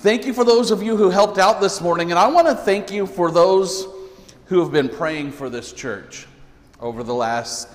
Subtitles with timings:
[0.00, 2.54] Thank you for those of you who helped out this morning, and I want to
[2.54, 3.86] thank you for those
[4.46, 6.26] who have been praying for this church
[6.80, 7.68] over the last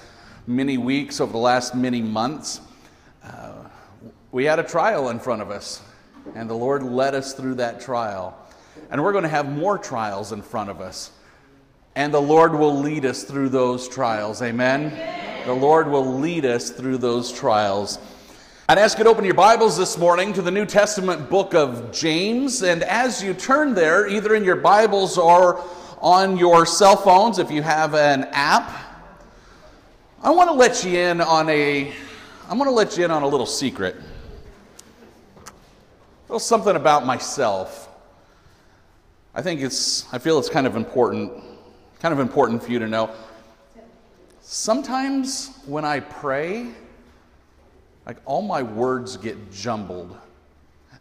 [0.48, 2.62] many weeks, over the last many months.
[3.24, 3.52] Uh,
[4.32, 5.84] we had a trial in front of us,
[6.34, 8.36] and the Lord led us through that trial.
[8.90, 11.12] And we're going to have more trials in front of us.
[11.96, 14.42] And the Lord will lead us through those trials.
[14.42, 14.88] Amen?
[14.88, 15.46] Amen.
[15.46, 18.00] The Lord will lead us through those trials.
[18.68, 21.92] I'd ask you to open your Bibles this morning to the New Testament book of
[21.92, 22.64] James.
[22.64, 25.64] And as you turn there, either in your Bibles or
[26.02, 28.72] on your cell phones, if you have an app,
[30.24, 31.94] I want to let you in on a
[32.50, 33.98] I want to let you in on a little secret.
[33.98, 35.52] A
[36.24, 37.88] little something about myself.
[39.36, 41.32] I think it's I feel it's kind of important,
[42.00, 43.12] kind of important for you to know.
[44.42, 46.72] Sometimes when I pray,
[48.06, 50.16] like all my words get jumbled.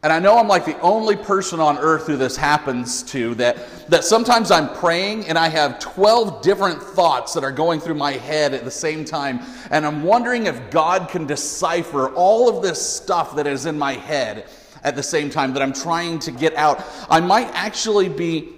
[0.04, 3.88] And I know I'm like the only person on earth who this happens to, that,
[3.88, 8.12] that sometimes I'm praying and I have 12 different thoughts that are going through my
[8.12, 9.40] head at the same time.
[9.70, 13.94] And I'm wondering if God can decipher all of this stuff that is in my
[13.94, 14.44] head
[14.82, 16.84] at the same time that I'm trying to get out.
[17.08, 18.50] I might actually be,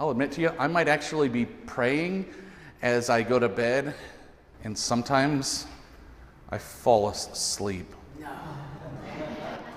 [0.00, 2.24] I'll admit to you, I might actually be praying
[2.80, 3.94] as I go to bed.
[4.64, 5.66] And sometimes
[6.50, 7.86] I fall asleep.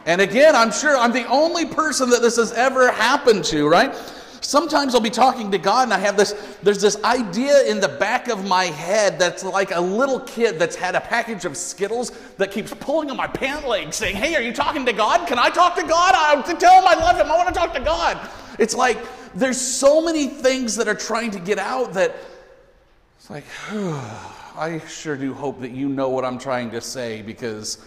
[0.05, 3.93] And again, I'm sure I'm the only person that this has ever happened to, right?
[4.41, 6.31] Sometimes I'll be talking to God and I have this,
[6.63, 10.75] there's this idea in the back of my head that's like a little kid that's
[10.75, 14.41] had a package of Skittles that keeps pulling on my pant leg saying, Hey, are
[14.41, 15.27] you talking to God?
[15.27, 16.15] Can I talk to God?
[16.15, 17.27] I tell him I love him.
[17.27, 18.17] I want to talk to God.
[18.57, 18.97] It's like
[19.35, 22.15] there's so many things that are trying to get out that
[23.19, 23.43] it's like,
[24.59, 27.77] I sure do hope that you know what I'm trying to say because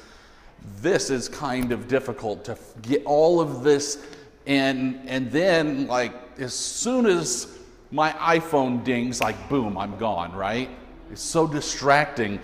[0.80, 4.02] this is kind of difficult to get all of this
[4.46, 7.58] and and then like as soon as
[7.90, 10.70] my iPhone dings like boom I'm gone right?
[11.10, 12.40] It's so distracting.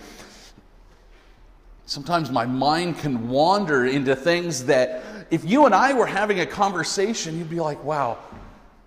[1.87, 5.01] Sometimes my mind can wander into things that
[5.31, 8.19] if you and I were having a conversation you'd be like wow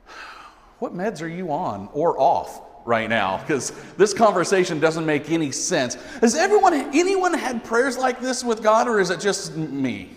[0.78, 1.88] what meds are you on?
[1.92, 5.94] Or off right now because this conversation doesn't make any sense.
[6.20, 10.10] Has everyone, anyone had prayers like this with God, or is it just me?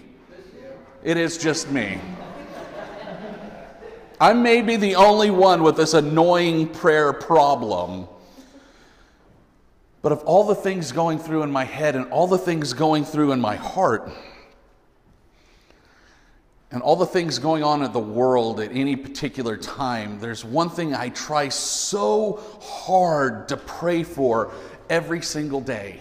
[1.04, 2.00] It is just me.
[4.20, 8.08] I may be the only one with this annoying prayer problem.
[10.02, 13.06] But of all the things going through in my head and all the things going
[13.06, 14.12] through in my heart,
[16.72, 20.70] and all the things going on in the world at any particular time, there's one
[20.70, 24.52] thing I try so hard to pray for
[24.90, 26.00] every single day.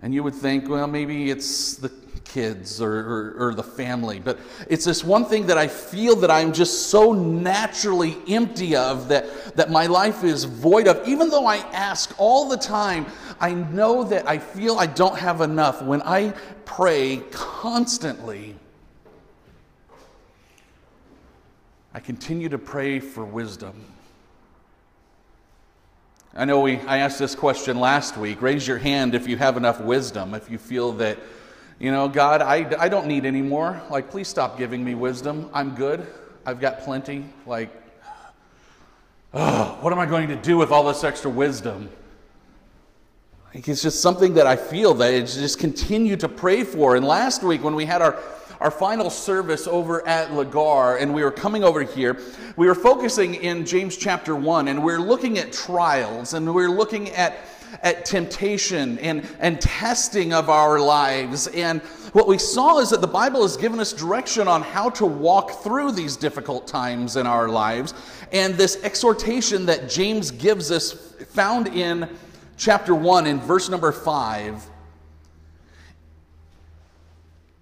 [0.00, 1.90] And you would think, well, maybe it's the
[2.24, 6.30] kids or, or, or, the family, but it's this one thing that I feel that
[6.30, 11.06] I'm just so naturally empty of that, that my life is void of.
[11.06, 13.04] Even though I ask all the time,
[13.38, 15.82] I know that I feel I don't have enough.
[15.82, 16.30] When I
[16.64, 18.56] pray constantly,
[21.94, 23.74] I continue to pray for wisdom.
[26.34, 28.40] I know we, I asked this question last week.
[28.40, 31.18] Raise your hand if you have enough wisdom, if you feel that,
[31.78, 33.82] you know, God, I, I don't need any more.
[33.90, 35.50] Like, please stop giving me wisdom.
[35.52, 36.06] I'm good.
[36.46, 37.26] I've got plenty.
[37.46, 37.70] Like,
[39.34, 41.90] oh, what am I going to do with all this extra wisdom?
[43.54, 46.96] Like, it's just something that I feel that I just continue to pray for.
[46.96, 48.12] And last week, when we had our
[48.62, 52.16] our final service over at Lagar, and we were coming over here,
[52.56, 56.62] we were focusing in James chapter 1, and we are looking at trials, and we
[56.62, 57.36] are looking at
[57.82, 61.46] at temptation and, and testing of our lives.
[61.48, 61.80] And
[62.12, 65.62] what we saw is that the Bible has given us direction on how to walk
[65.62, 67.94] through these difficult times in our lives.
[68.30, 72.08] And this exhortation that James gives us, found in
[72.58, 74.70] chapter 1 in verse number 5,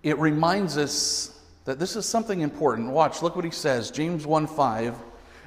[0.02, 2.90] it reminds us that this is something important.
[2.90, 3.90] Watch, look what he says.
[3.90, 4.96] James 1 5.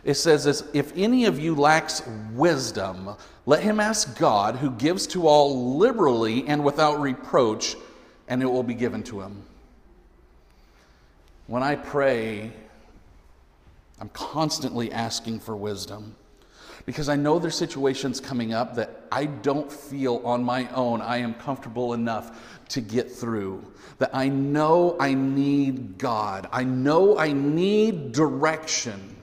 [0.04, 2.02] It says this If any of you lacks
[2.34, 3.16] wisdom,
[3.46, 7.76] let him ask God, who gives to all liberally and without reproach,
[8.28, 9.44] and it will be given to him.
[11.48, 12.52] When I pray,
[14.00, 16.16] I'm constantly asking for wisdom
[16.86, 21.18] because I know there's situations coming up that I don't feel on my own I
[21.18, 23.64] am comfortable enough to get through.
[24.00, 26.50] That I know I need God.
[26.52, 29.14] I know I need direction.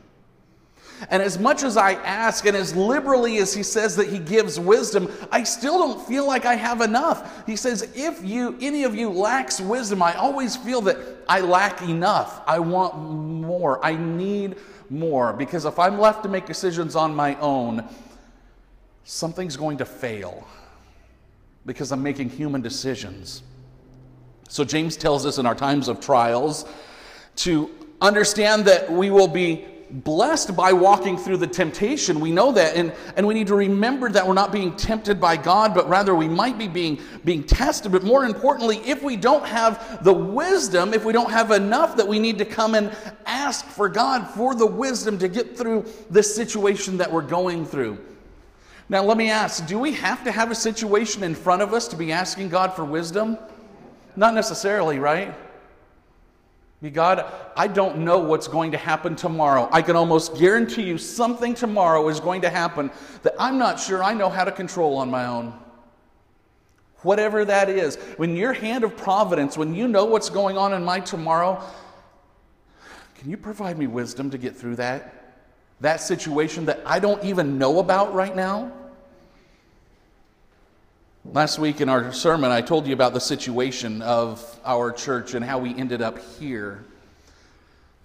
[1.08, 4.60] And as much as I ask, and as liberally as he says that he gives
[4.60, 7.46] wisdom, I still don't feel like I have enough.
[7.46, 11.80] He says, if you any of you lacks wisdom, I always feel that I lack
[11.82, 12.42] enough.
[12.46, 13.84] I want more.
[13.84, 14.56] I need
[14.90, 15.32] more.
[15.32, 17.88] Because if I'm left to make decisions on my own,
[19.04, 20.46] something's going to fail.
[21.64, 23.42] Because I'm making human decisions.
[24.50, 26.64] So James tells us in our times of trials
[27.36, 27.70] to
[28.00, 32.18] understand that we will be blessed by walking through the temptation.
[32.18, 32.74] We know that.
[32.74, 36.16] And, and we need to remember that we're not being tempted by God, but rather
[36.16, 37.92] we might be being, being tested.
[37.92, 42.08] But more importantly, if we don't have the wisdom, if we don't have enough, that
[42.08, 42.90] we need to come and
[43.26, 47.98] ask for God for the wisdom to get through this situation that we're going through.
[48.88, 51.86] Now, let me ask do we have to have a situation in front of us
[51.86, 53.38] to be asking God for wisdom?
[54.16, 55.34] Not necessarily, right?
[56.82, 59.68] Be God, I don't know what's going to happen tomorrow.
[59.70, 62.90] I can almost guarantee you something tomorrow is going to happen
[63.22, 65.52] that I'm not sure I know how to control on my own.
[67.02, 70.82] Whatever that is, when your hand of providence, when you know what's going on in
[70.82, 71.62] my tomorrow,
[73.16, 75.36] can you provide me wisdom to get through that?
[75.80, 78.72] That situation that I don't even know about right now?
[81.32, 85.44] Last week in our sermon, I told you about the situation of our church and
[85.44, 86.84] how we ended up here.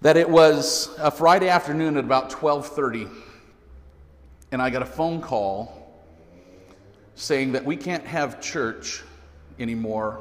[0.00, 3.08] That it was a Friday afternoon at about 12:30,
[4.52, 5.92] and I got a phone call
[7.16, 9.02] saying that we can't have church
[9.58, 10.20] anymore.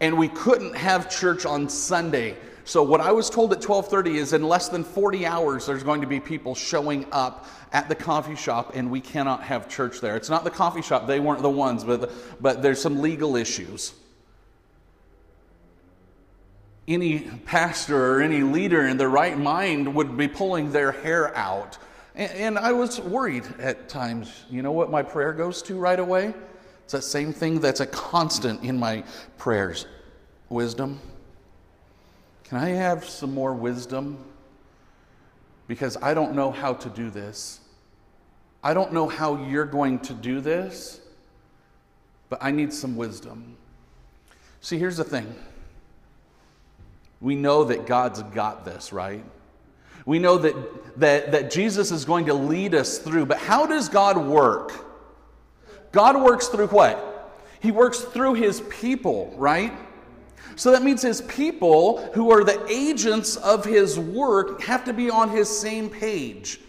[0.00, 2.38] And we couldn't have church on Sunday.
[2.68, 6.02] So what I was told at 12:30 is in less than 40 hours there's going
[6.02, 10.16] to be people showing up at the coffee shop and we cannot have church there.
[10.16, 12.12] It's not the coffee shop, they weren't the ones, but,
[12.42, 13.94] but there's some legal issues.
[16.86, 21.78] Any pastor or any leader in their right mind would be pulling their hair out.
[22.14, 24.44] And, and I was worried at times.
[24.50, 26.34] You know what my prayer goes to right away?
[26.84, 29.04] It's that same thing that's a constant in my
[29.38, 29.86] prayers
[30.50, 31.00] wisdom.
[32.48, 34.24] Can I have some more wisdom?
[35.68, 37.60] because I don't know how to do this.
[38.64, 41.00] I don't know how you're going to do this,
[42.28, 43.56] but I need some wisdom.
[44.60, 45.32] See, here's the thing
[47.20, 49.24] we know that God's got this, right?
[50.06, 53.88] We know that, that, that Jesus is going to lead us through, but how does
[53.88, 54.72] God work?
[55.92, 57.36] God works through what?
[57.60, 59.72] He works through his people, right?
[60.56, 65.08] So that means his people, who are the agents of his work, have to be
[65.08, 66.60] on his same page.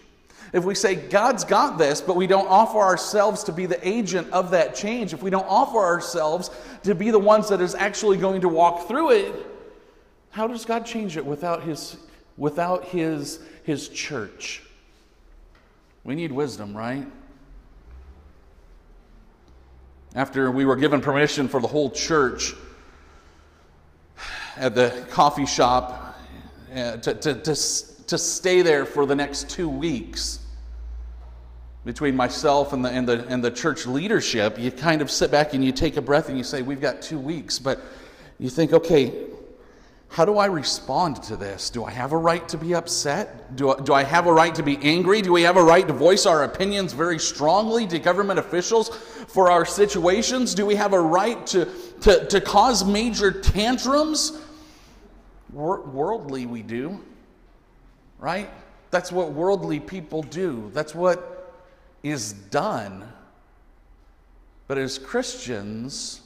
[0.52, 4.30] If we say God's got this, but we don't offer ourselves to be the agent
[4.32, 6.50] of that change, if we don't offer ourselves
[6.82, 9.34] to be the ones that is actually going to walk through it,
[10.30, 11.96] how does God change it without his
[12.36, 14.62] without his his church?
[16.04, 17.06] We need wisdom, right?
[20.14, 22.54] After we were given permission for the whole church
[24.56, 26.18] at the coffee shop
[26.74, 30.40] uh, to, to, to, to stay there for the next two weeks
[31.84, 35.54] between myself and the, and, the, and the church leadership, you kind of sit back
[35.54, 37.58] and you take a breath and you say, We've got two weeks.
[37.58, 37.80] But
[38.38, 39.12] you think, okay,
[40.10, 41.70] how do I respond to this?
[41.70, 43.54] Do I have a right to be upset?
[43.54, 45.22] Do I, do I have a right to be angry?
[45.22, 48.88] Do we have a right to voice our opinions very strongly to government officials
[49.28, 50.52] for our situations?
[50.52, 51.68] Do we have a right to,
[52.00, 54.36] to, to cause major tantrums?
[55.52, 57.00] Worldly, we do,
[58.18, 58.50] right?
[58.90, 60.72] That's what worldly people do.
[60.74, 61.54] That's what
[62.02, 63.04] is done.
[64.66, 66.20] But as Christians,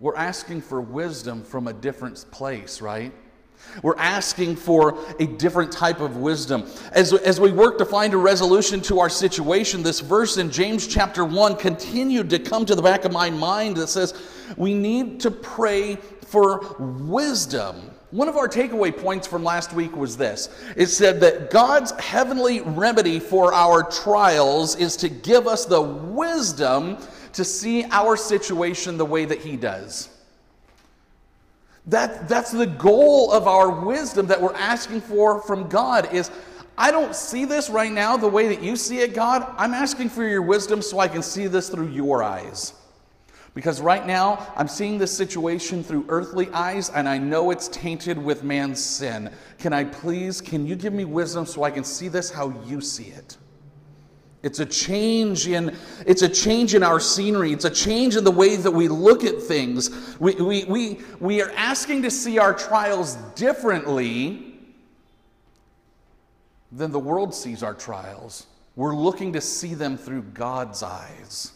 [0.00, 3.12] we're asking for wisdom from a different place, right?
[3.82, 6.66] We're asking for a different type of wisdom.
[6.92, 10.86] As, as we work to find a resolution to our situation, this verse in James
[10.86, 14.14] chapter 1 continued to come to the back of my mind that says
[14.56, 17.90] we need to pray for wisdom.
[18.10, 22.60] One of our takeaway points from last week was this it said that God's heavenly
[22.60, 26.98] remedy for our trials is to give us the wisdom
[27.34, 30.08] to see our situation the way that He does.
[31.86, 36.30] That, that's the goal of our wisdom that we're asking for from God is
[36.76, 39.52] I don't see this right now the way that you see it, God.
[39.58, 42.72] I'm asking for your wisdom so I can see this through your eyes.
[43.54, 48.18] Because right now, I'm seeing this situation through earthly eyes and I know it's tainted
[48.18, 49.30] with man's sin.
[49.58, 52.80] Can I please, can you give me wisdom so I can see this how you
[52.80, 53.36] see it?
[54.44, 55.74] It's a change in
[56.06, 57.52] it's a change in our scenery.
[57.54, 60.18] It's a change in the way that we look at things.
[60.20, 64.58] We, we, we, we are asking to see our trials differently
[66.70, 68.46] than the world sees our trials.
[68.76, 71.52] We're looking to see them through God's eyes.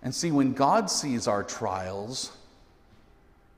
[0.00, 2.30] And see, when God sees our trials,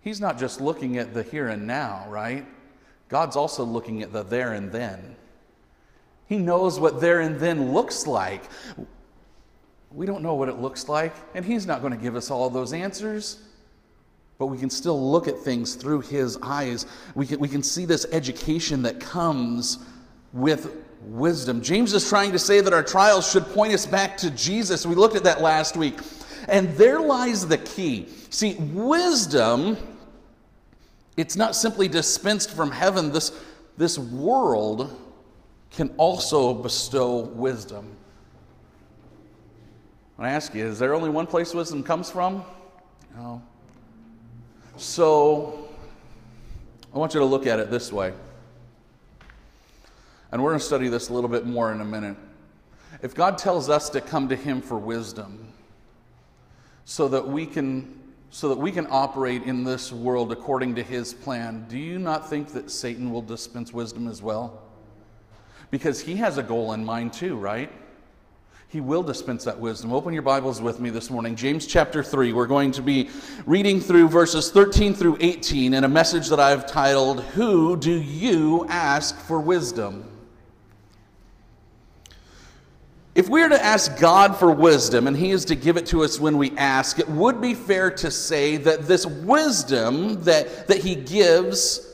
[0.00, 2.46] He's not just looking at the here and now, right?
[3.10, 5.16] God's also looking at the there and then.
[6.30, 8.44] He knows what there and then looks like.
[9.90, 12.48] We don't know what it looks like, and He's not going to give us all
[12.48, 13.42] those answers.
[14.38, 16.86] But we can still look at things through His eyes.
[17.16, 19.80] We can, we can see this education that comes
[20.32, 20.72] with
[21.02, 21.62] wisdom.
[21.62, 24.86] James is trying to say that our trials should point us back to Jesus.
[24.86, 25.98] We looked at that last week.
[26.46, 28.06] And there lies the key.
[28.30, 29.76] See, wisdom,
[31.16, 33.10] it's not simply dispensed from heaven.
[33.10, 33.32] This,
[33.76, 34.96] this world
[35.70, 37.96] can also bestow wisdom.
[40.18, 42.44] I ask you, is there only one place wisdom comes from?
[43.16, 43.42] No.
[44.76, 45.68] So,
[46.94, 48.12] I want you to look at it this way.
[50.30, 52.16] And we're going to study this a little bit more in a minute.
[53.02, 55.52] If God tells us to come to Him for wisdom
[56.84, 58.00] so that we can
[58.30, 62.30] so that we can operate in this world according to his plan, do you not
[62.30, 64.62] think that Satan will dispense wisdom as well?
[65.70, 67.70] Because he has a goal in mind too, right?
[68.68, 69.92] He will dispense that wisdom.
[69.92, 71.34] Open your Bibles with me this morning.
[71.34, 72.32] James chapter 3.
[72.32, 73.10] We're going to be
[73.44, 78.66] reading through verses 13 through 18 in a message that I've titled, Who Do You
[78.68, 80.04] Ask for Wisdom?
[83.16, 86.04] If we are to ask God for wisdom and He is to give it to
[86.04, 90.78] us when we ask, it would be fair to say that this wisdom that, that
[90.78, 91.89] He gives,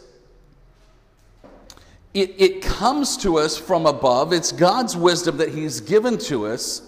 [2.17, 4.33] it, it comes to us from above.
[4.33, 6.81] It's God's wisdom that He's given to us.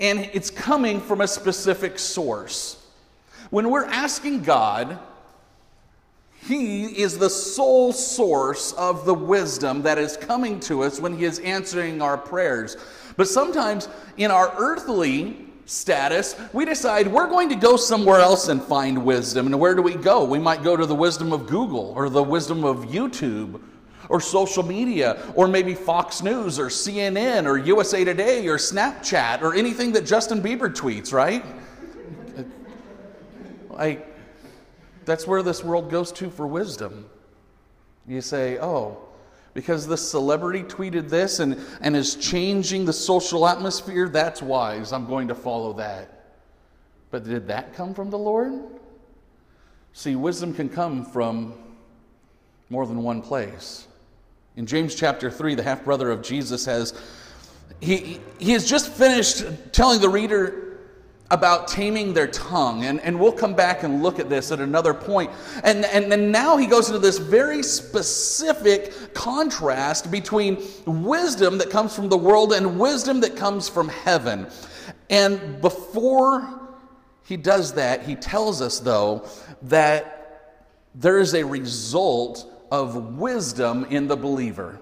[0.00, 2.82] And it's coming from a specific source.
[3.50, 4.98] When we're asking God,
[6.46, 11.24] he is the sole source of the wisdom that is coming to us when He
[11.24, 12.76] is answering our prayers.
[13.16, 18.62] But sometimes in our earthly status, we decide we're going to go somewhere else and
[18.62, 19.46] find wisdom.
[19.46, 20.24] And where do we go?
[20.24, 23.60] We might go to the wisdom of Google or the wisdom of YouTube
[24.08, 29.54] or social media or maybe Fox News or CNN or USA Today or Snapchat or
[29.54, 31.44] anything that Justin Bieber tweets, right?
[33.70, 34.06] Like,
[35.06, 37.06] that's where this world goes to for wisdom.
[38.06, 38.98] You say, oh,
[39.54, 44.92] because the celebrity tweeted this and, and is changing the social atmosphere, that's wise.
[44.92, 46.36] I'm going to follow that.
[47.10, 48.62] But did that come from the Lord?
[49.92, 51.54] See, wisdom can come from
[52.70, 53.86] more than one place.
[54.56, 56.98] In James chapter 3, the half brother of Jesus has,
[57.80, 60.71] he, he has just finished telling the reader
[61.32, 62.84] about taming their tongue.
[62.84, 65.30] And, and we'll come back and look at this at another point.
[65.64, 71.96] And, and then now he goes into this very specific contrast between wisdom that comes
[71.96, 74.46] from the world and wisdom that comes from heaven.
[75.08, 76.60] And before
[77.24, 79.26] he does that, he tells us, though,
[79.62, 84.78] that there is a result of wisdom in the believer.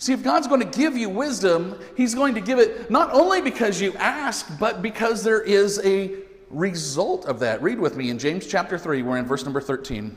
[0.00, 3.42] See, if God's going to give you wisdom, He's going to give it not only
[3.42, 6.14] because you ask, but because there is a
[6.48, 7.62] result of that.
[7.62, 10.16] Read with me in James chapter 3, we're in verse number 13.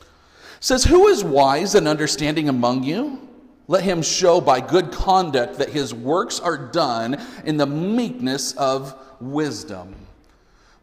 [0.00, 0.06] It
[0.60, 3.28] says, Who is wise and understanding among you?
[3.68, 8.98] Let him show by good conduct that his works are done in the meekness of
[9.20, 9.94] wisdom.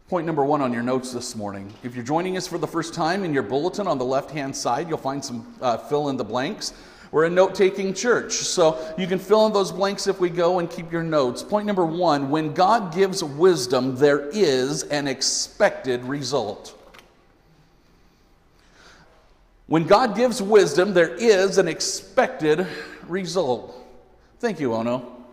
[0.08, 1.72] Point number one on your notes this morning.
[1.82, 4.54] If you're joining us for the first time, in your bulletin on the left hand
[4.54, 6.74] side, you'll find some uh, fill in the blanks.
[7.12, 10.58] We're a note taking church, so you can fill in those blanks if we go
[10.58, 11.42] and keep your notes.
[11.42, 16.76] Point number one when God gives wisdom, there is an expected result.
[19.66, 22.66] When God gives wisdom, there is an expected
[23.06, 23.74] result.
[24.40, 25.24] Thank you, Ono.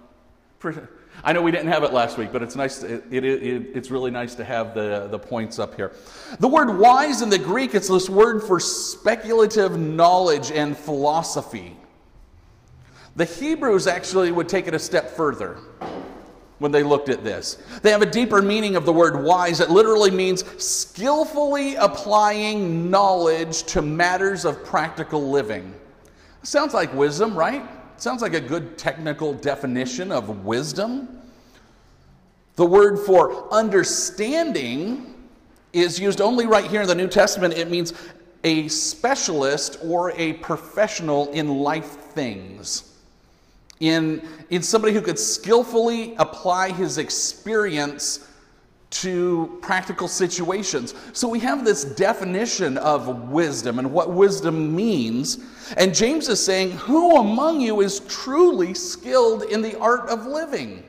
[1.23, 2.83] I know we didn't have it last week, but it's nice.
[2.83, 5.91] It, it, it, it's really nice to have the, the points up here.
[6.39, 11.75] The word wise in the Greek, it's this word for speculative knowledge and philosophy.
[13.15, 15.57] The Hebrews actually would take it a step further
[16.59, 17.57] when they looked at this.
[17.81, 19.59] They have a deeper meaning of the word wise.
[19.59, 25.73] It literally means skillfully applying knowledge to matters of practical living.
[26.43, 27.63] Sounds like wisdom, right?
[27.99, 31.21] Sounds like a good technical definition of wisdom.
[32.55, 35.15] The word for understanding
[35.73, 37.55] is used only right here in the New Testament.
[37.55, 37.93] It means
[38.45, 42.97] a specialist or a professional in life things.
[43.81, 48.28] In, in somebody who could skillfully apply his experience
[48.89, 50.95] to practical situations.
[51.13, 55.39] So we have this definition of wisdom and what wisdom means.
[55.77, 60.83] And James is saying, Who among you is truly skilled in the art of living?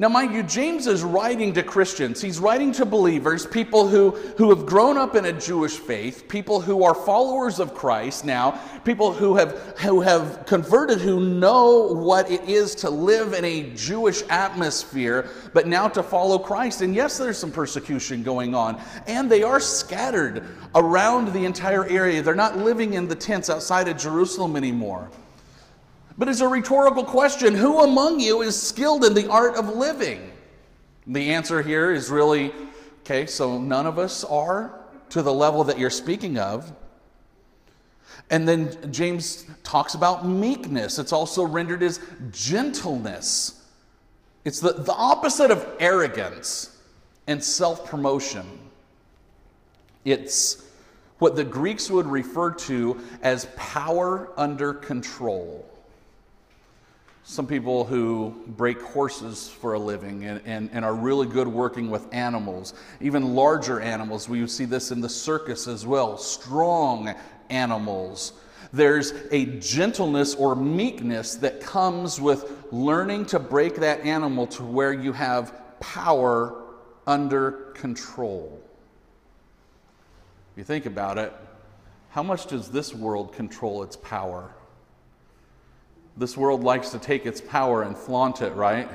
[0.00, 2.22] Now, mind you, James is writing to Christians.
[2.22, 6.58] He's writing to believers, people who, who have grown up in a Jewish faith, people
[6.58, 12.30] who are followers of Christ now, people who have, who have converted, who know what
[12.30, 16.80] it is to live in a Jewish atmosphere, but now to follow Christ.
[16.80, 22.22] And yes, there's some persecution going on, and they are scattered around the entire area.
[22.22, 25.10] They're not living in the tents outside of Jerusalem anymore.
[26.18, 30.32] But it's a rhetorical question Who among you is skilled in the art of living?
[31.06, 32.52] The answer here is really
[33.00, 36.72] okay, so none of us are to the level that you're speaking of.
[38.30, 40.98] And then James talks about meekness.
[40.98, 42.00] It's also rendered as
[42.30, 43.64] gentleness.
[44.44, 46.76] It's the, the opposite of arrogance
[47.26, 48.46] and self promotion.
[50.04, 50.64] It's
[51.18, 55.69] what the Greeks would refer to as power under control
[57.30, 61.88] some people who break horses for a living and, and, and, are really good working
[61.88, 64.28] with animals, even larger animals.
[64.28, 66.18] We see this in the circus as well.
[66.18, 67.14] Strong
[67.48, 68.32] animals.
[68.72, 74.92] There's a gentleness or meekness that comes with learning to break that animal to where
[74.92, 76.64] you have power
[77.06, 78.60] under control.
[80.52, 81.32] If you think about it,
[82.08, 84.52] how much does this world control its power?
[86.16, 88.88] This world likes to take its power and flaunt it, right?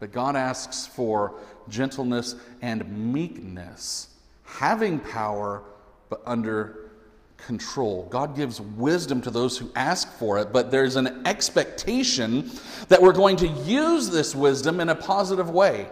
[0.00, 1.34] But God asks for
[1.68, 4.08] gentleness and meekness,
[4.44, 5.62] having power,
[6.08, 6.90] but under
[7.36, 8.06] control.
[8.10, 12.50] God gives wisdom to those who ask for it, but there's an expectation
[12.88, 15.86] that we're going to use this wisdom in a positive way.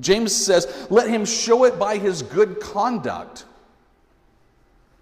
[0.00, 3.44] James says, let him show it by his good conduct.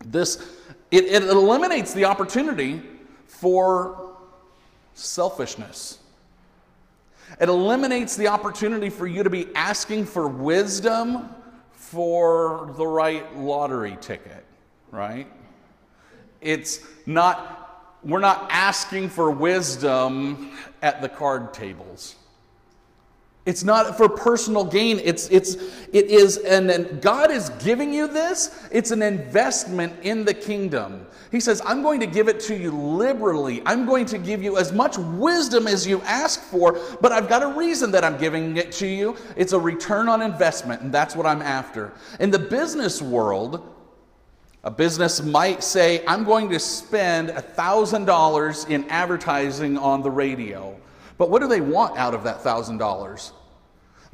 [0.04, 0.56] This
[0.90, 2.82] it, it eliminates the opportunity
[3.26, 4.09] for
[4.94, 5.98] selfishness.
[7.40, 11.28] It eliminates the opportunity for you to be asking for wisdom
[11.72, 14.44] for the right lottery ticket,
[14.90, 15.30] right?
[16.40, 22.16] It's not, we're not asking for wisdom at the card tables.
[23.46, 25.00] It's not for personal gain.
[25.02, 25.54] It's, it's,
[25.92, 28.68] it is, and God is giving you this.
[28.70, 31.06] It's an investment in the kingdom.
[31.30, 33.62] He says, I'm going to give it to you liberally.
[33.64, 37.42] I'm going to give you as much wisdom as you ask for, but I've got
[37.42, 39.16] a reason that I'm giving it to you.
[39.36, 41.92] It's a return on investment, and that's what I'm after.
[42.18, 43.74] In the business world,
[44.64, 50.76] a business might say, I'm going to spend $1,000 in advertising on the radio.
[51.20, 53.32] But what do they want out of that $1,000?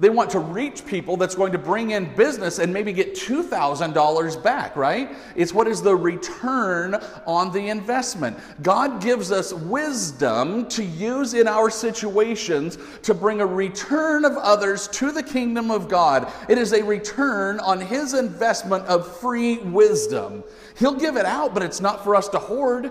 [0.00, 4.42] They want to reach people that's going to bring in business and maybe get $2,000
[4.42, 5.16] back, right?
[5.36, 8.36] It's what is the return on the investment.
[8.60, 14.88] God gives us wisdom to use in our situations to bring a return of others
[14.88, 16.32] to the kingdom of God.
[16.48, 20.42] It is a return on His investment of free wisdom.
[20.76, 22.90] He'll give it out, but it's not for us to hoard.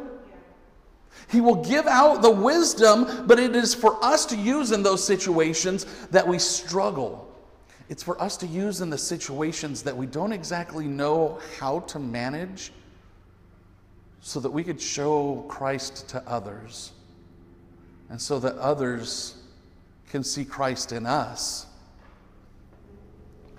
[1.31, 5.05] He will give out the wisdom, but it is for us to use in those
[5.05, 7.31] situations that we struggle.
[7.89, 11.99] It's for us to use in the situations that we don't exactly know how to
[11.99, 12.71] manage
[14.21, 16.91] so that we could show Christ to others
[18.09, 19.35] and so that others
[20.09, 21.67] can see Christ in us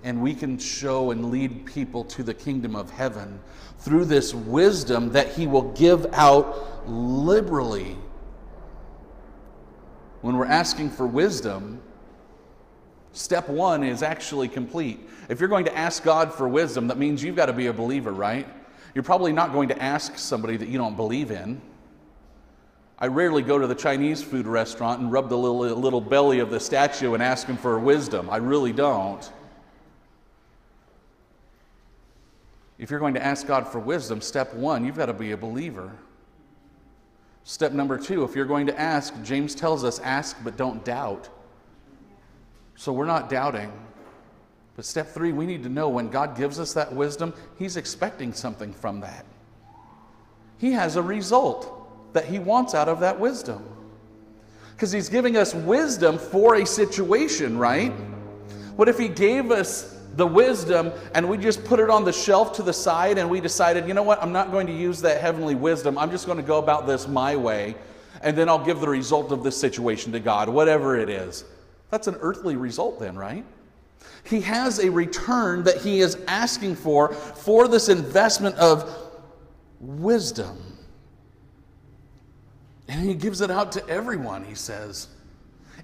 [0.03, 3.41] and we can show and lead people to the kingdom of heaven
[3.79, 7.97] through this wisdom that He will give out liberally.
[10.21, 11.81] When we're asking for wisdom,
[13.13, 15.09] step one is actually complete.
[15.29, 17.73] If you're going to ask God for wisdom, that means you've got to be a
[17.73, 18.47] believer, right?
[18.95, 21.61] You're probably not going to ask somebody that you don't believe in.
[22.99, 26.51] I rarely go to the Chinese food restaurant and rub the little, little belly of
[26.51, 28.31] the statue and ask him for wisdom.
[28.31, 29.31] I really don't.
[32.79, 35.37] If you're going to ask God for wisdom, step one, you've got to be a
[35.37, 35.93] believer.
[37.45, 41.29] Step number two, if you're going to ask, James tells us ask but don't doubt.
[42.75, 43.73] So we're not doubting.
[44.75, 48.35] But step three, we need to know when God gives us that wisdom, He's expecting
[48.35, 49.25] something from that.
[50.59, 53.65] He has a result that He wants out of that wisdom.
[54.73, 57.93] Because He's giving us wisdom for a situation, right?
[58.77, 62.53] What if He gave us the wisdom and we just put it on the shelf
[62.55, 65.21] to the side and we decided, you know what, I'm not going to use that
[65.21, 65.99] heavenly wisdom.
[65.99, 67.77] I'm just going to go about this my way
[68.23, 71.45] and then I'll give the result of this situation to God, whatever it is.
[71.91, 73.45] That's an earthly result, then, right?
[74.25, 78.93] He has a return that he is asking for for this investment of
[79.81, 80.59] wisdom.
[82.89, 85.09] And he gives it out to everyone, he says.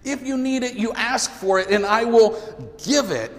[0.05, 2.41] If you need it, you ask for it, and I will
[2.85, 3.31] give it.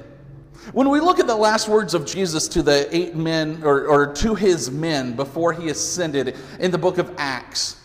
[0.71, 4.13] When we look at the last words of Jesus to the eight men, or, or
[4.13, 7.77] to his men before he ascended in the book of Acts,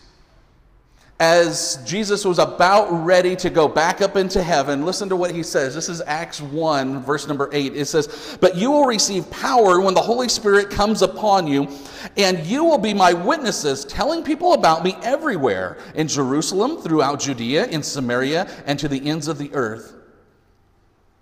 [1.21, 5.43] as Jesus was about ready to go back up into heaven, listen to what he
[5.43, 5.75] says.
[5.75, 7.75] This is Acts 1, verse number 8.
[7.75, 11.69] It says, But you will receive power when the Holy Spirit comes upon you,
[12.17, 17.67] and you will be my witnesses, telling people about me everywhere in Jerusalem, throughout Judea,
[17.67, 19.98] in Samaria, and to the ends of the earth.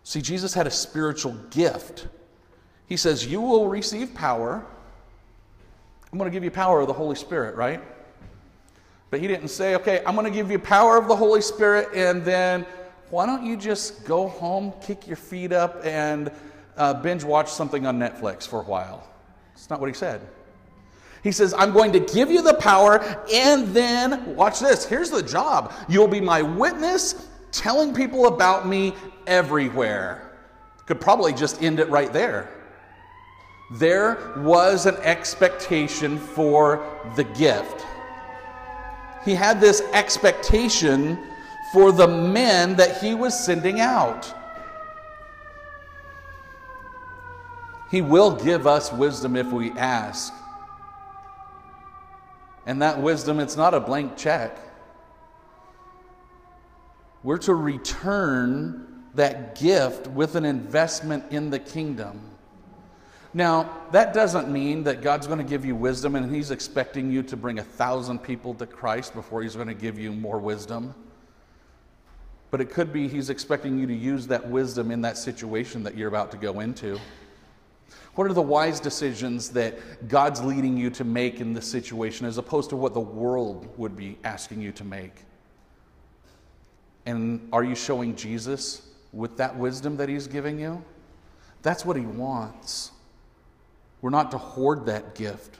[0.06, 2.06] See, Jesus had a spiritual gift.
[2.86, 4.64] He says, You will receive power.
[6.12, 7.82] I'm going to give you power of the Holy Spirit, right?
[9.10, 11.88] But he didn't say, okay, I'm going to give you power of the Holy Spirit,
[11.92, 12.64] and then
[13.10, 16.30] why don't you just go home, kick your feet up, and
[16.76, 19.08] uh, binge watch something on Netflix for a while?
[19.54, 20.20] It's not what he said.
[21.24, 23.00] He says, I'm going to give you the power,
[23.32, 25.72] and then, watch this, here's the job.
[25.88, 28.94] You'll be my witness, telling people about me
[29.26, 30.32] everywhere.
[30.86, 32.50] Could probably just end it right there.
[33.72, 36.86] There was an expectation for
[37.16, 37.84] the gift
[39.26, 41.18] he had this expectation
[41.72, 44.32] for the men that he was sending out.
[47.90, 50.32] He will give us wisdom if we ask.
[52.66, 54.58] And that wisdom, it's not a blank check.
[57.24, 58.85] We're to return
[59.16, 62.20] that gift with an investment in the kingdom.
[63.34, 67.22] Now, that doesn't mean that God's going to give you wisdom and He's expecting you
[67.24, 70.94] to bring a thousand people to Christ before He's going to give you more wisdom.
[72.50, 75.96] But it could be He's expecting you to use that wisdom in that situation that
[75.96, 76.98] you're about to go into.
[78.14, 82.38] What are the wise decisions that God's leading you to make in this situation as
[82.38, 85.12] opposed to what the world would be asking you to make?
[87.04, 90.82] And are you showing Jesus with that wisdom that He's giving you?
[91.62, 92.92] That's what He wants.
[94.00, 95.58] We're not to hoard that gift.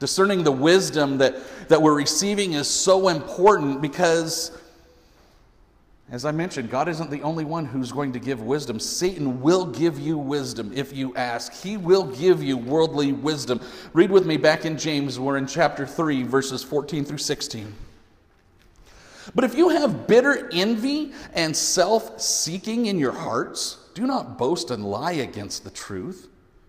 [0.00, 1.36] Discerning the wisdom that,
[1.68, 4.50] that we're receiving is so important because,
[6.10, 8.80] as I mentioned, God isn't the only one who's going to give wisdom.
[8.80, 11.52] Satan will give you wisdom if you ask.
[11.52, 13.60] He will give you worldly wisdom.
[13.92, 17.74] Read with me back in James, we're in chapter 3, verses 14 through 16.
[19.34, 24.70] But if you have bitter envy and self seeking in your hearts, do not boast
[24.70, 26.28] and lie against the truth.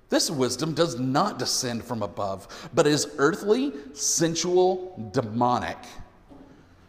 [0.09, 5.77] This wisdom does not descend from above, but is earthly, sensual, demonic.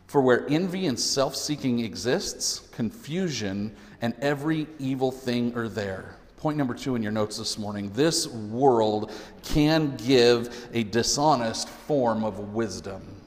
[0.09, 6.17] For where envy and self seeking exists, confusion and every evil thing are there.
[6.37, 9.13] Point number two in your notes this morning this world
[9.45, 13.22] can give a dishonest form of wisdom.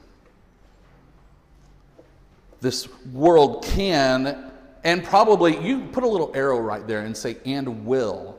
[2.60, 4.50] This world can,
[4.84, 8.38] and probably, you put a little arrow right there and say, and will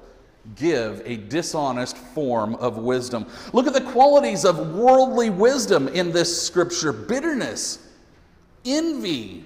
[0.56, 3.28] give a dishonest form of wisdom.
[3.54, 7.80] Look at the qualities of worldly wisdom in this scripture bitterness,
[8.66, 9.46] envy,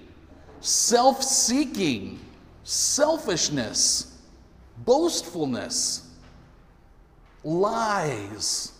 [0.59, 2.19] self seeking,
[2.63, 4.19] selfishness,
[4.85, 6.09] boastfulness,
[7.43, 8.73] lies,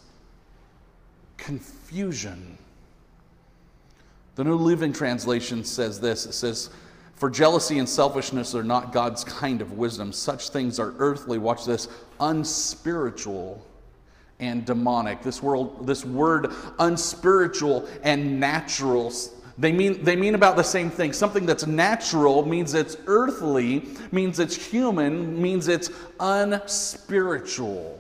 [1.38, 2.51] confusion.
[4.36, 6.70] The New Living Translation says this it says,
[7.22, 10.12] for jealousy and selfishness are not God's kind of wisdom.
[10.12, 11.88] Such things are earthly, watch this,
[12.20, 13.64] unspiritual
[14.40, 15.22] and demonic.
[15.22, 19.14] This world, this word unspiritual and natural,
[19.60, 21.14] they mean, they mean about the same thing.
[21.14, 28.00] Something that's natural means it's earthly, means it's human, means it's unspiritual.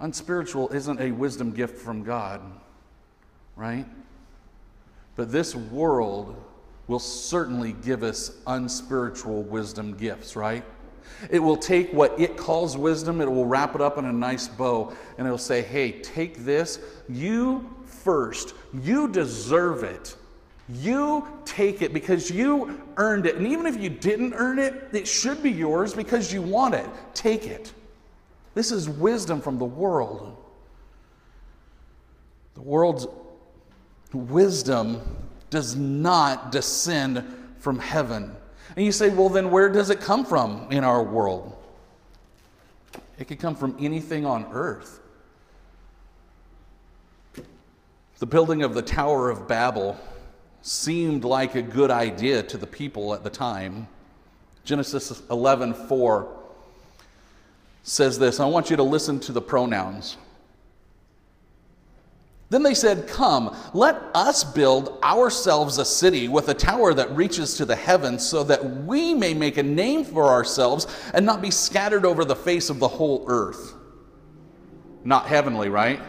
[0.00, 2.40] Unspiritual isn't a wisdom gift from God,
[3.54, 3.86] right?
[5.20, 6.34] But this world
[6.86, 10.64] will certainly give us unspiritual wisdom gifts, right?
[11.28, 14.48] It will take what it calls wisdom, it will wrap it up in a nice
[14.48, 16.78] bow, and it'll say, hey, take this.
[17.06, 20.16] You first, you deserve it.
[20.70, 23.36] You take it because you earned it.
[23.36, 26.88] And even if you didn't earn it, it should be yours because you want it.
[27.12, 27.74] Take it.
[28.54, 30.34] This is wisdom from the world.
[32.54, 33.06] The world's
[34.16, 35.00] wisdom
[35.50, 37.24] does not descend
[37.58, 38.34] from heaven.
[38.76, 41.56] And you say, well, then where does it come from in our world?
[43.18, 45.00] It could come from anything on earth.
[48.18, 49.98] The building of the Tower of Babel
[50.62, 53.88] seemed like a good idea to the people at the time.
[54.64, 56.36] Genesis 11 4
[57.82, 58.40] says this.
[58.40, 60.16] I want you to listen to the pronouns.
[62.50, 67.54] Then they said, Come, let us build ourselves a city with a tower that reaches
[67.56, 71.52] to the heavens, so that we may make a name for ourselves and not be
[71.52, 73.74] scattered over the face of the whole earth.
[75.04, 76.00] Not heavenly, right?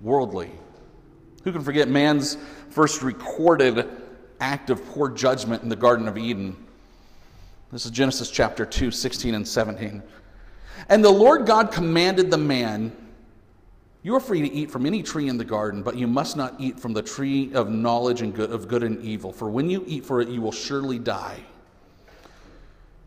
[0.00, 0.50] Worldly.
[1.44, 2.36] Who can forget man's
[2.70, 3.88] first recorded
[4.40, 6.56] act of poor judgment in the Garden of Eden?
[7.70, 10.02] This is Genesis chapter 2, 16 and 17.
[10.88, 12.94] And the Lord God commanded the man,
[14.02, 16.54] You are free to eat from any tree in the garden, but you must not
[16.58, 19.84] eat from the tree of knowledge and good, of good and evil, for when you
[19.86, 21.40] eat for it, you will surely die.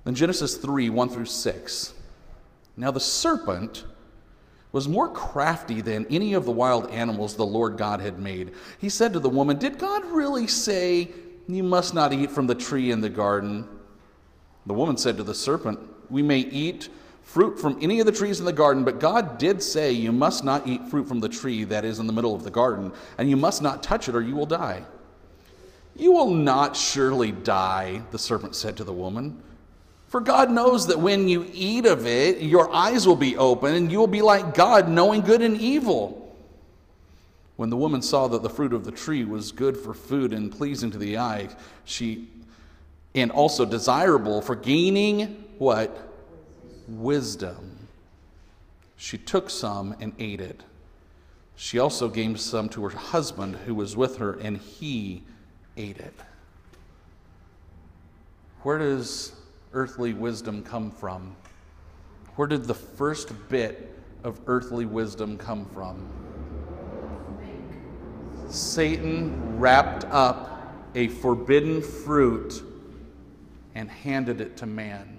[0.05, 1.93] Then Genesis 3, 1 through 6.
[2.77, 3.83] Now the serpent
[4.71, 8.51] was more crafty than any of the wild animals the Lord God had made.
[8.77, 11.09] He said to the woman, Did God really say,
[11.47, 13.67] You must not eat from the tree in the garden?
[14.65, 15.79] The woman said to the serpent,
[16.09, 16.89] We may eat
[17.25, 20.45] fruit from any of the trees in the garden, but God did say, You must
[20.45, 23.29] not eat fruit from the tree that is in the middle of the garden, and
[23.29, 24.85] you must not touch it, or you will die.
[25.97, 29.41] You will not surely die, the serpent said to the woman.
[30.07, 33.91] For God knows that when you eat of it, your eyes will be open, and
[33.91, 36.21] you will be like God, knowing good and evil.
[37.55, 40.51] When the woman saw that the fruit of the tree was good for food and
[40.51, 41.49] pleasing to the eye,
[41.85, 42.27] she
[43.15, 46.14] and also desirable for gaining what?
[46.87, 47.87] Wisdom.
[48.95, 50.63] She took some and ate it.
[51.55, 55.23] She also gave some to her husband who was with her, and he
[55.77, 56.13] ate it.
[58.63, 59.33] Where does
[59.73, 61.35] earthly wisdom come from?
[62.35, 63.93] Where did the first bit
[64.23, 66.05] of earthly wisdom come from?
[68.49, 72.63] Satan wrapped up a forbidden fruit
[73.75, 75.14] and handed it to man.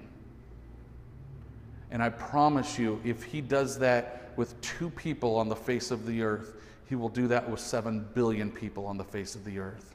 [1.91, 6.07] And I promise you, if he does that with two people on the face of
[6.07, 6.55] the earth,
[6.89, 9.95] he will do that with seven billion people on the face of the earth.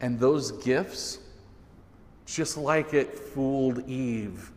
[0.00, 1.18] And those gifts,
[2.26, 4.50] just like it fooled Eve,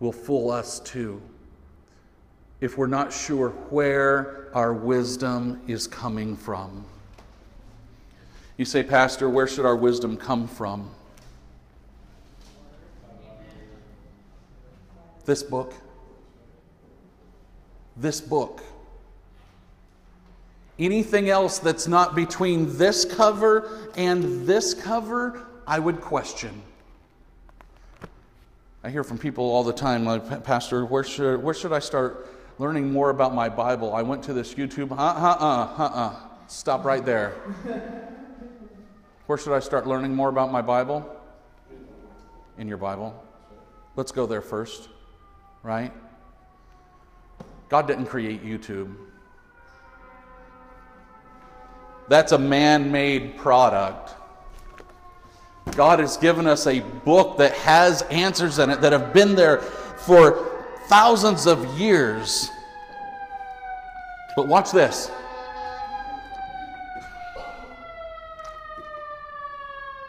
[0.00, 1.22] will fool us too
[2.60, 6.84] if we're not sure where our wisdom is coming from.
[8.56, 10.90] You say, Pastor, where should our wisdom come from?
[15.26, 15.74] This book.
[17.96, 18.62] This book.
[20.78, 26.62] Anything else that's not between this cover and this cover, I would question.
[28.84, 32.28] I hear from people all the time, like, Pastor, where should, where should I start
[32.58, 33.92] learning more about my Bible?
[33.94, 34.92] I went to this YouTube.
[34.92, 36.16] Uh uh uh uh.
[36.46, 37.30] Stop right there.
[39.26, 41.04] Where should I start learning more about my Bible?
[42.58, 43.20] In your Bible.
[43.96, 44.90] Let's go there first
[45.66, 45.92] right?
[47.68, 48.94] God didn't create YouTube.
[52.08, 54.14] That's a man made product.
[55.72, 59.58] God has given us a book that has answers in it that have been there
[59.58, 62.48] for thousands of years.
[64.36, 65.10] But watch this.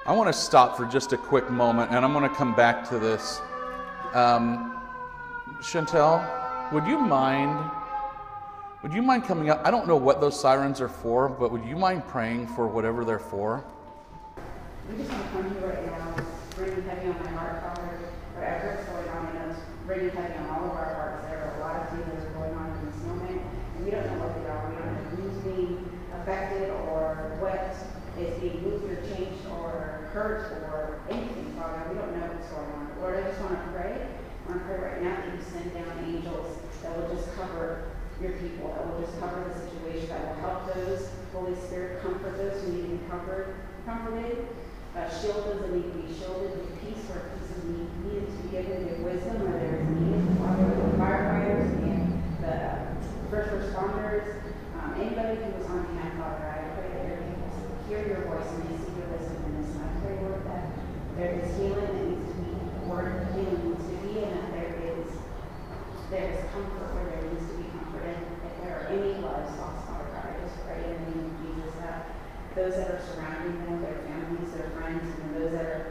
[0.05, 2.87] I want to stop for just a quick moment and I'm going to come back
[2.89, 3.41] to this.
[4.13, 4.76] Um,
[5.61, 6.21] Chantel,
[6.71, 7.71] would you mind?
[8.83, 9.65] Would you mind coming up?
[9.65, 13.03] I don't know what those sirens are for, but would you mind praying for whatever
[13.03, 13.65] they're for?
[14.87, 16.15] We just want to come to you right now.
[16.17, 17.89] It's ringing heavy on my heart, Father.
[18.35, 21.25] Whatever is going on in us, ringing heavy on all of our hearts.
[21.25, 24.29] There are a lot of things going on in this moment, and we don't know
[24.29, 24.61] what they are.
[24.69, 25.89] We don't know who's being
[26.21, 27.73] affected or what
[28.21, 31.81] is being moved or changed or hurt or anything, Father.
[31.89, 32.93] We don't know what's going on.
[33.01, 34.16] Lord, I just want to pray
[34.53, 38.87] pray right now that you send down angels that will just cover your people, that
[38.87, 41.09] will just cover the situation, that will help those.
[41.33, 43.55] Holy Spirit, comfort those who need to be comfort,
[43.85, 44.47] comforted.
[44.95, 48.25] Uh, shield those that need to be shielded with peace where peace is need, needed
[48.25, 50.25] to be given, with wisdom where there is needed.
[50.41, 52.57] Father, the firefighters and the
[53.29, 54.41] first responders,
[54.81, 57.45] um, anybody who was on hand, Father, I pray that your people
[57.85, 59.69] hear your voice and they see your wisdom in this.
[59.77, 60.65] And I pray, Lord, that
[61.13, 62.57] there is healing that needs to be,
[62.89, 63.77] word of healing
[64.23, 65.07] and that there is
[66.09, 68.07] there is comfort where there needs to be comfort.
[68.07, 71.27] And if there are any lives lost, Father God, I just pray in the name
[71.27, 72.15] of Jesus that
[72.55, 75.83] those that are surrounding them, their families, their friends, and those that are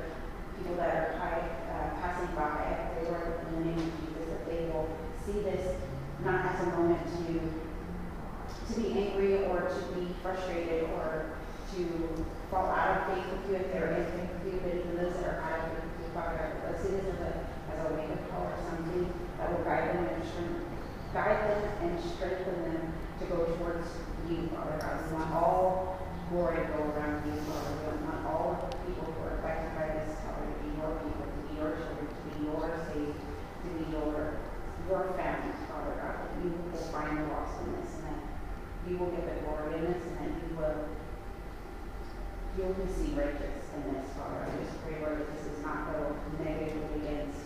[0.57, 4.43] people that are high, uh, passing by, pray, Lord, in the name of Jesus, that
[4.49, 4.89] they will
[5.23, 5.77] see this
[6.25, 7.39] not as a moment to
[8.67, 11.37] to be angry or to be frustrated or
[11.71, 14.97] to fall out of faith with you if they're in faith with you, but even
[14.97, 15.87] those that are out of
[16.17, 17.33] Father God, let's see this as a,
[17.69, 19.05] as a wake-up call or something
[19.37, 20.65] that will guide them and strengthen,
[21.13, 23.87] guide them and strengthen them to go towards
[24.27, 25.07] you, Father God.
[25.07, 25.99] We want all
[26.31, 27.71] glory to go around you, Father.
[27.87, 30.91] We want all of the people who are affected by this, Father, to be your
[31.07, 34.43] people, to be your children, to be your saved, to be your,
[34.91, 36.15] your family, Father God.
[36.19, 38.23] That you will find the lost in this and that
[38.91, 40.91] you will get the glory in this and that you will
[42.59, 44.49] you'll be see righteous in this, Father.
[44.49, 47.39] I just pray, Lord, that this is not go negatively against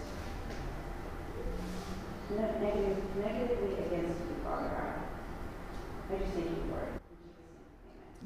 [2.30, 4.29] ne- negative, negatively against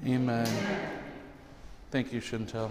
[0.04, 0.48] amen.
[0.48, 0.48] Amen.
[1.90, 2.70] Thank you, Chantel.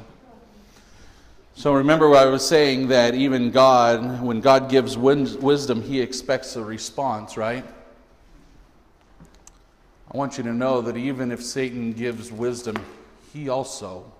[1.55, 6.55] So remember what I was saying that even God, when God gives wisdom, He expects
[6.55, 7.65] a response, right?
[10.13, 12.75] I want you to know that even if Satan gives wisdom,
[13.33, 14.11] he also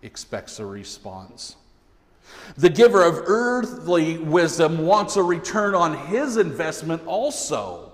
[0.00, 1.56] expects a response.
[2.56, 7.91] The giver of earthly wisdom wants a return on his investment also.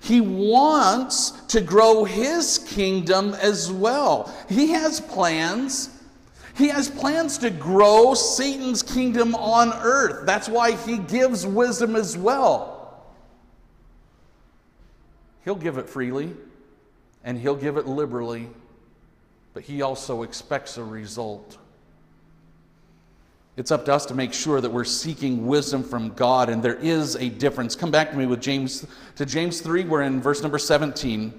[0.00, 4.34] He wants to grow his kingdom as well.
[4.48, 5.90] He has plans.
[6.56, 10.26] He has plans to grow Satan's kingdom on earth.
[10.26, 13.04] That's why he gives wisdom as well.
[15.44, 16.34] He'll give it freely
[17.24, 18.48] and he'll give it liberally
[19.58, 21.58] but he also expects a result.
[23.58, 26.76] It's up to us to make sure that we're seeking wisdom from God, and there
[26.76, 27.74] is a difference.
[27.74, 31.34] Come back to me with James to James 3, we're in verse number 17.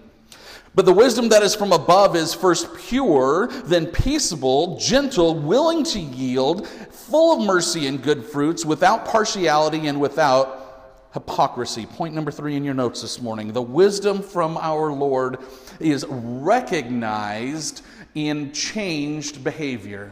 [0.75, 5.99] But the wisdom that is from above is first pure, then peaceable, gentle, willing to
[6.01, 11.85] yield, full of mercy and good fruits, without partiality and without hypocrisy.
[11.85, 13.53] Point number three in your notes this morning.
[13.53, 15.37] The wisdom from our Lord
[15.79, 17.81] is recognized
[18.13, 20.11] in changed behavior.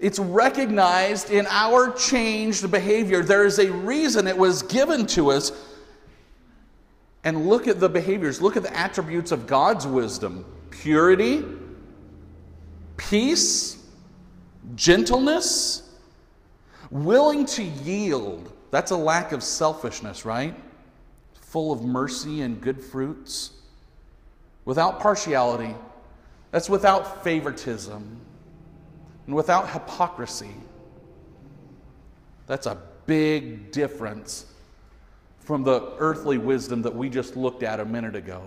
[0.00, 3.22] It's recognized in our changed behavior.
[3.22, 5.52] There is a reason it was given to us.
[7.22, 11.44] And look at the behaviors, look at the attributes of God's wisdom purity,
[12.96, 13.78] peace,
[14.74, 15.88] gentleness,
[16.90, 18.52] willing to yield.
[18.70, 20.54] That's a lack of selfishness, right?
[21.34, 23.52] Full of mercy and good fruits
[24.64, 25.74] without partiality,
[26.50, 28.20] that's without favoritism,
[29.26, 30.54] and without hypocrisy.
[32.46, 34.46] That's a big difference
[35.40, 38.42] from the earthly wisdom that we just looked at a minute ago.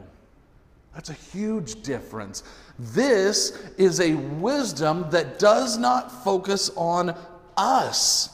[0.94, 2.44] That's a huge difference.
[2.80, 7.16] This is a wisdom that does not focus on
[7.56, 8.34] us.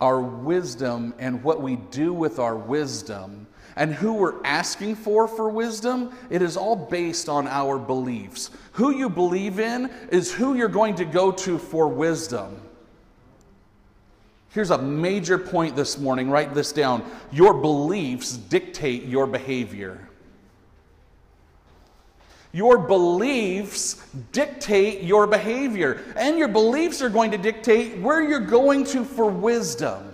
[0.00, 5.48] our wisdom and what we do with our wisdom and who we're asking for for
[5.48, 8.50] wisdom, it is all based on our beliefs.
[8.72, 12.60] Who you believe in is who you're going to go to for wisdom.
[14.50, 16.28] Here's a major point this morning.
[16.28, 17.10] Write this down.
[17.30, 20.08] Your beliefs dictate your behavior.
[22.52, 23.94] Your beliefs
[24.30, 29.30] dictate your behavior, and your beliefs are going to dictate where you're going to for
[29.30, 30.11] wisdom.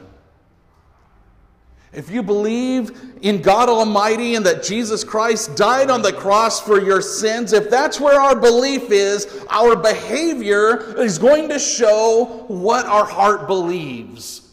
[1.99, 6.81] If you believe in God Almighty and that Jesus Christ died on the cross for
[6.81, 12.87] your sins, if that's where our belief is, our behavior is going to show what
[12.87, 14.49] our heart believes.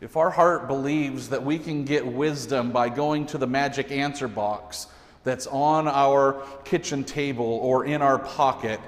[0.00, 4.28] If our heart believes that we can get wisdom by going to the magic answer
[4.28, 4.86] box,
[5.24, 8.80] that's on our kitchen table or in our pocket.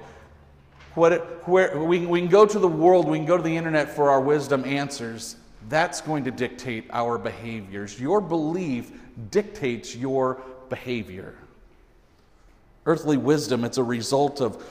[0.95, 3.95] What where, we, we can go to the world, we can go to the internet
[3.95, 5.37] for our wisdom answers.
[5.69, 7.99] That's going to dictate our behaviors.
[7.99, 8.91] Your belief
[9.31, 11.35] dictates your behavior.
[12.87, 14.63] Earthly wisdom, it's a result of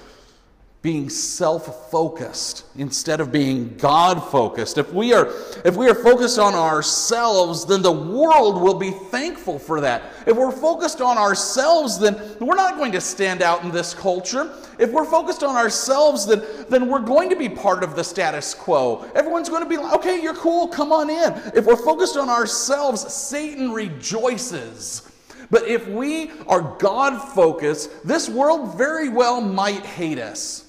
[0.83, 4.77] being self-focused instead of being God-focused.
[4.77, 5.29] If we are
[5.63, 10.03] if we are focused on ourselves, then the world will be thankful for that.
[10.27, 14.53] If we're focused on ourselves, then we're not going to stand out in this culture.
[14.77, 18.53] If we're focused on ourselves, then then we're going to be part of the status
[18.53, 19.09] quo.
[19.15, 22.29] Everyone's going to be like, "Okay, you're cool, come on in." If we're focused on
[22.29, 25.09] ourselves, Satan rejoices.
[25.49, 30.62] But if we are God focused, this world very well might hate us.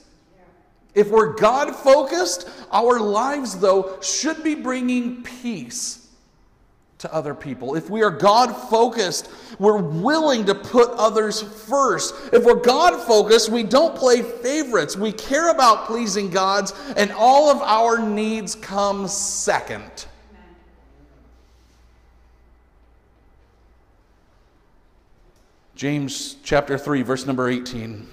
[0.95, 6.09] If we're God focused, our lives, though, should be bringing peace
[6.99, 7.75] to other people.
[7.75, 9.29] If we are God focused,
[9.59, 12.15] we're willing to put others first.
[12.33, 14.97] If we're God focused, we don't play favorites.
[14.97, 20.07] We care about pleasing God's, and all of our needs come second.
[25.75, 28.09] James chapter 3, verse number 18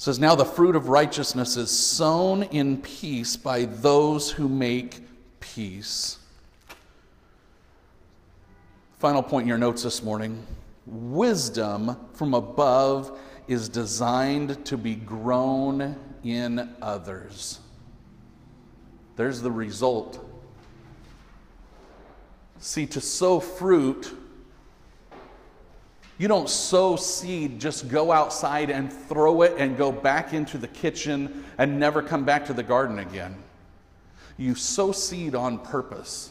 [0.00, 5.02] says, Now the fruit of righteousness is sown in peace by those who make
[5.40, 6.18] peace.
[8.98, 10.46] Final point in your notes this morning
[10.86, 15.94] wisdom from above is designed to be grown
[16.24, 17.60] in others.
[19.16, 20.26] There's the result.
[22.58, 24.16] See, to sow fruit,
[26.20, 30.68] you don't sow seed, just go outside and throw it and go back into the
[30.68, 33.34] kitchen and never come back to the garden again.
[34.36, 36.30] You sow seed on purpose.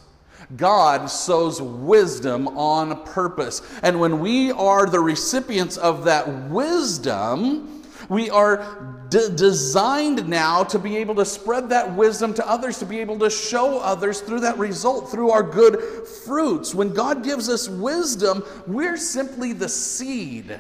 [0.56, 3.64] God sows wisdom on purpose.
[3.82, 7.79] And when we are the recipients of that wisdom,
[8.10, 12.86] we are d- designed now to be able to spread that wisdom to others, to
[12.86, 16.74] be able to show others through that result, through our good fruits.
[16.74, 20.60] When God gives us wisdom, we're simply the seed.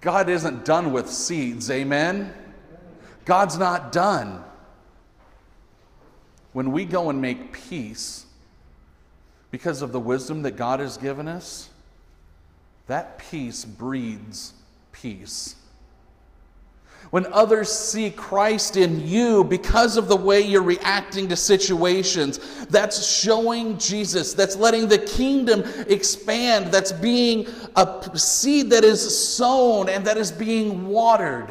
[0.00, 2.32] God isn't done with seeds, amen?
[3.26, 4.42] God's not done.
[6.54, 8.24] When we go and make peace
[9.50, 11.68] because of the wisdom that God has given us,
[12.86, 14.54] that peace breeds
[14.92, 15.56] peace.
[17.10, 23.06] When others see Christ in you because of the way you're reacting to situations, that's
[23.06, 24.34] showing Jesus.
[24.34, 26.70] That's letting the kingdom expand.
[26.70, 31.48] That's being a seed that is sown and that is being watered.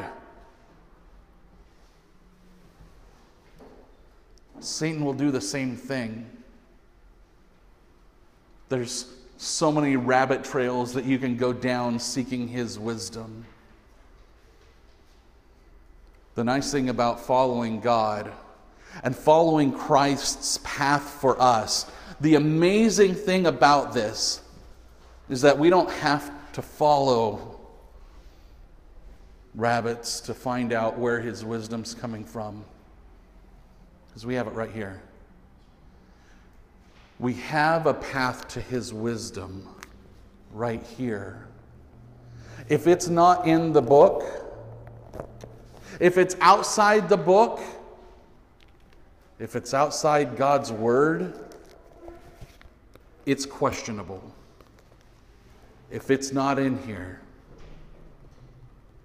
[4.60, 6.28] Satan will do the same thing.
[8.68, 13.46] There's so many rabbit trails that you can go down seeking his wisdom.
[16.34, 18.32] The nice thing about following God
[19.04, 24.42] and following Christ's path for us, the amazing thing about this
[25.28, 27.60] is that we don't have to follow
[29.54, 32.64] rabbits to find out where his wisdom's coming from
[34.08, 35.00] because we have it right here.
[37.18, 39.66] We have a path to his wisdom
[40.52, 41.48] right here.
[42.68, 44.24] If it's not in the book,
[46.00, 47.60] if it's outside the book,
[49.38, 51.34] if it's outside God's word,
[53.26, 54.22] it's questionable.
[55.90, 57.20] If it's not in here,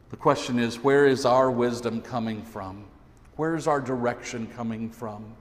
[0.10, 2.86] the question is where is our wisdom coming from?
[3.38, 5.36] Where's our direction coming from?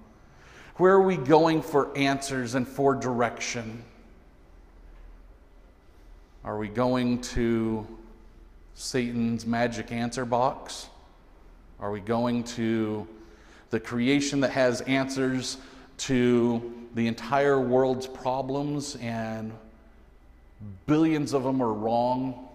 [0.77, 3.85] Where are we going for answers and for direction?
[6.45, 7.87] Are we going to
[8.75, 10.89] Satan's magic answer box?
[11.79, 13.07] Are we going to
[13.69, 15.59] the creation that has answers
[15.99, 19.53] to the entire world's problems and
[20.87, 22.49] billions of them are wrong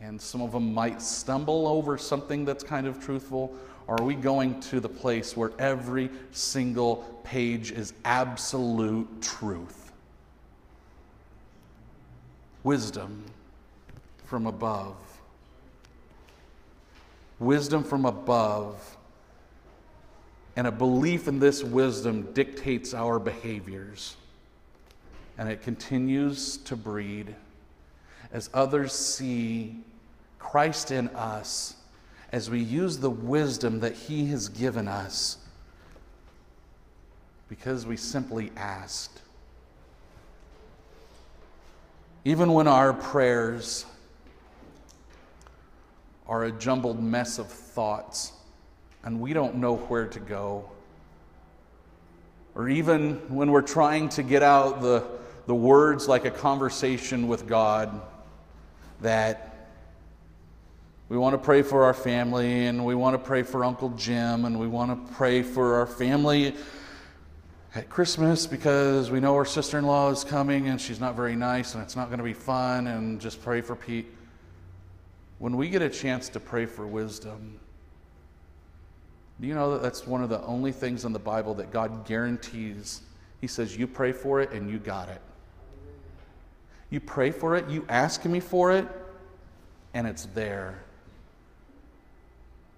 [0.00, 3.54] and some of them might stumble over something that's kind of truthful?
[3.88, 9.92] Are we going to the place where every single page is absolute truth?
[12.62, 13.24] Wisdom
[14.24, 14.96] from above.
[17.38, 18.96] Wisdom from above.
[20.56, 24.16] And a belief in this wisdom dictates our behaviors.
[25.36, 27.34] And it continues to breed
[28.32, 29.76] as others see
[30.38, 31.76] Christ in us
[32.32, 35.38] as we use the wisdom that He has given us
[37.48, 39.22] because we simply asked.
[42.24, 43.86] Even when our prayers
[46.26, 48.32] are a jumbled mess of thoughts
[49.02, 50.68] and we don't know where to go,
[52.54, 55.06] or even when we're trying to get out the,
[55.46, 58.02] the words like a conversation with God
[59.00, 59.70] that
[61.08, 64.44] we want to pray for our family, and we want to pray for Uncle Jim,
[64.44, 66.54] and we want to pray for our family
[67.78, 71.36] at Christmas because we know our sister in law is coming and she's not very
[71.36, 74.06] nice and it's not going to be fun, and just pray for Pete.
[75.38, 77.60] When we get a chance to pray for wisdom,
[79.40, 82.04] do you know that that's one of the only things in the Bible that God
[82.04, 83.02] guarantees?
[83.40, 85.20] He says, You pray for it and you got it.
[86.90, 88.88] You pray for it, you ask me for it,
[89.94, 90.80] and it's there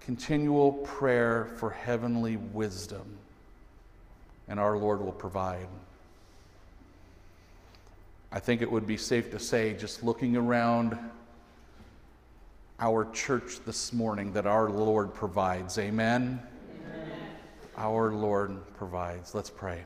[0.01, 3.17] continual prayer for heavenly wisdom,
[4.51, 5.65] and our Lord will provide.
[8.33, 10.97] I think it would be safe to say, just looking around
[12.77, 15.77] our church this morning, that our Lord provides.
[15.77, 16.41] Amen?
[16.85, 17.11] Amen.
[17.77, 19.33] Our Lord provides.
[19.33, 19.85] Let's pray.